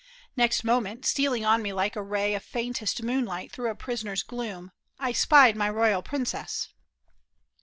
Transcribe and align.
Next 0.35 0.63
moment, 0.63 1.05
stealing 1.05 1.45
on 1.45 1.61
me 1.61 1.73
like 1.73 1.95
a 1.95 2.01
ray 2.01 2.33
Of 2.33 2.43
faintest 2.43 3.03
moonlight 3.03 3.51
through 3.51 3.69
a 3.69 3.75
prison's 3.75 4.23
gloom, 4.23 4.71
I 4.97 5.11
spied 5.11 5.55
my 5.55 5.69
royal 5.69 6.01
princess. 6.01 6.69